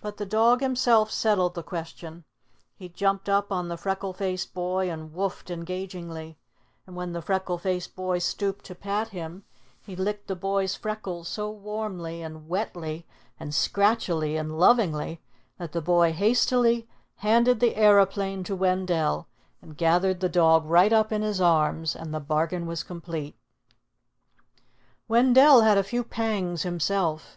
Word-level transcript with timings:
But 0.00 0.16
the 0.16 0.24
dog 0.24 0.62
himself 0.62 1.10
settled 1.10 1.52
the 1.54 1.62
question. 1.62 2.24
He 2.76 2.88
jumped 2.88 3.28
up 3.28 3.52
on 3.52 3.68
the 3.68 3.76
freckle 3.76 4.14
faced 4.14 4.54
boy 4.54 4.88
and 4.90 5.12
"woof" 5.12 5.44
ed 5.46 5.50
engagingly; 5.52 6.38
and 6.86 6.96
when 6.96 7.12
the 7.12 7.20
freckle 7.20 7.58
faced 7.58 7.94
boy 7.94 8.20
stooped 8.20 8.64
to 8.64 8.74
pat 8.74 9.08
him, 9.08 9.44
he 9.84 9.94
licked 9.94 10.28
the 10.28 10.34
boy's 10.34 10.76
freckles 10.76 11.28
so 11.28 11.50
warmly 11.50 12.22
and 12.22 12.48
wetly 12.48 13.06
and 13.38 13.50
scratchily 13.54 14.34
and 14.38 14.58
lovingly 14.58 15.20
that 15.58 15.72
the 15.72 15.82
boy 15.82 16.14
hastily 16.14 16.88
handed 17.16 17.60
the 17.60 17.76
aeroplane 17.76 18.42
to 18.44 18.56
Wendell 18.56 19.28
and 19.60 19.76
gathered 19.76 20.20
the 20.20 20.30
dog 20.30 20.64
right 20.64 20.90
up 20.90 21.12
in 21.12 21.20
his 21.20 21.38
arms; 21.38 21.94
and 21.94 22.14
the 22.14 22.18
bargain 22.18 22.64
was 22.66 22.82
complete. 22.82 23.36
Wendell 25.06 25.60
had 25.60 25.76
a 25.76 25.82
few 25.82 26.02
pangs 26.02 26.62
himself. 26.62 27.36